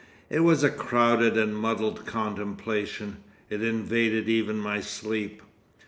[0.31, 3.17] It was a crowded and muddled contemplation.
[3.51, 5.43] It invaded even my sleep.